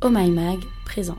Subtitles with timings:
[0.00, 1.18] Oh My Mag présente.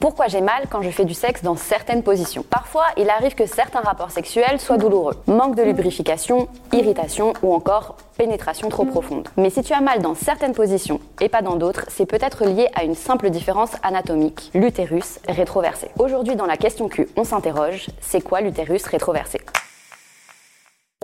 [0.00, 2.42] Pourquoi j'ai mal quand je fais du sexe dans certaines positions?
[2.42, 5.14] Parfois, il arrive que certains rapports sexuels soient douloureux.
[5.28, 9.28] Manque de lubrification, irritation ou encore pénétration trop profonde.
[9.36, 12.66] Mais si tu as mal dans certaines positions et pas dans d'autres, c'est peut-être lié
[12.74, 15.86] à une simple différence anatomique, l'utérus rétroversé.
[15.96, 19.40] Aujourd'hui dans la question Q, on s'interroge, c'est quoi l'utérus rétroversé?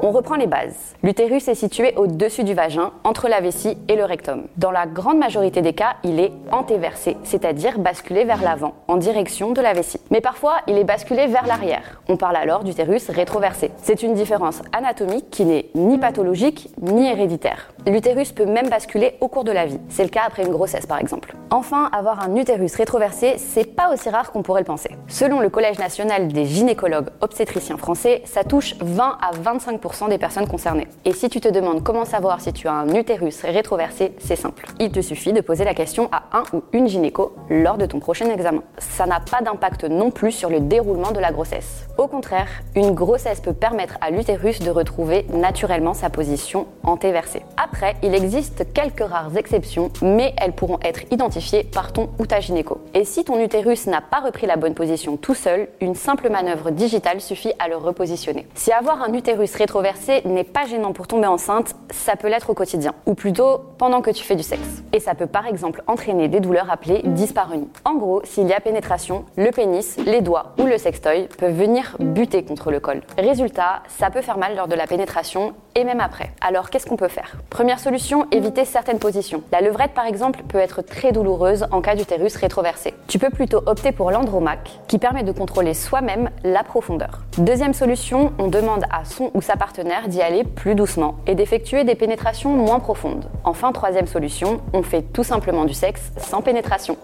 [0.07, 0.95] On reprend les bases.
[1.02, 4.45] L'utérus est situé au-dessus du vagin, entre la vessie et le rectum.
[4.56, 9.50] Dans la grande majorité des cas, il est antéversé, c'est-à-dire basculé vers l'avant, en direction
[9.50, 9.98] de la vessie.
[10.12, 12.00] Mais parfois, il est basculé vers l'arrière.
[12.09, 13.73] On parle alors d'utérus rétroversé.
[13.83, 17.73] C'est une différence anatomique qui n'est ni pathologique ni héréditaire.
[17.84, 19.80] L'utérus peut même basculer au cours de la vie.
[19.88, 21.34] C'est le cas après une grossesse par exemple.
[21.50, 24.91] Enfin, avoir un utérus rétroversé, c'est pas aussi rare qu'on pourrait le penser.
[25.09, 30.46] Selon le Collège national des gynécologues obstétriciens français, ça touche 20 à 25 des personnes
[30.46, 30.86] concernées.
[31.06, 34.66] Et si tu te demandes comment savoir si tu as un utérus rétroversé, c'est simple.
[34.78, 37.98] Il te suffit de poser la question à un ou une gynéco lors de ton
[37.98, 38.62] prochain examen.
[38.77, 41.86] Ça n'a pas d'impact non plus sur le déroulement de la grossesse.
[41.97, 47.42] Au contraire, une grossesse peut permettre à l'utérus de retrouver naturellement sa position antéversée.
[47.56, 52.41] Après, il existe quelques rares exceptions, mais elles pourront être identifiées par ton ou ta
[52.41, 52.83] gynéco.
[52.92, 56.70] Et si ton utérus n'a pas repris la bonne position tout seul, une simple manœuvre
[56.70, 58.47] digitale suffit à le repositionner.
[58.55, 59.86] Si avoir un utérus rétroversé
[60.25, 64.11] n'est pas gênant pour tomber enceinte, ça peut l'être au quotidien, ou plutôt pendant que
[64.11, 64.83] tu fais du sexe.
[64.92, 67.69] Et ça peut par exemple entraîner des douleurs appelées dyspareunie.
[67.84, 71.97] En gros, s'il y a pénétration, le pénis, les doigts ou le sextoy peuvent venir
[72.01, 73.03] buter contre le col.
[73.19, 76.32] Résultat, ça peut faire mal lors de la pénétration et même après.
[76.41, 77.36] Alors qu'est-ce qu'on peut faire?
[77.50, 79.42] Première solution, éviter certaines positions.
[79.52, 82.94] La levrette par exemple peut être très douloureuse en cas d'utérus rétroversé.
[83.06, 87.20] Tu peux plutôt opter pour l'andromaque qui permet de contrôler soi-même la profondeur.
[87.38, 91.84] Deuxième solution, on demande à son ou sa partenaire d'y aller plus doucement et d'effectuer
[91.84, 93.28] des pénétrations moins profondes.
[93.44, 96.96] Enfin, troisième solution, on fait tout simplement du sexe sans pénétration.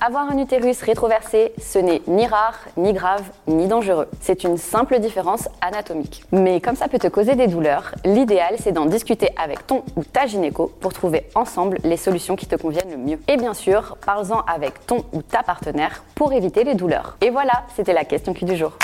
[0.00, 4.06] Avoir un utérus rétroversé, ce n'est ni rare, ni grave, ni dangereux.
[4.20, 6.22] C'est une simple différence anatomique.
[6.30, 10.04] Mais comme ça peut te causer des douleurs, l'idéal c'est d'en discuter avec ton ou
[10.04, 13.18] ta gynéco pour trouver ensemble les solutions qui te conviennent le mieux.
[13.26, 17.16] Et bien sûr, parle-en avec ton ou ta partenaire pour éviter les douleurs.
[17.20, 18.74] Et voilà, c'était la question qui du jour.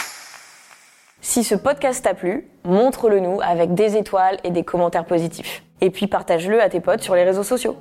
[1.20, 5.62] Si ce podcast t'a plu, montre-le nous avec des étoiles et des commentaires positifs.
[5.80, 7.76] Et puis partage-le à tes potes sur les réseaux sociaux.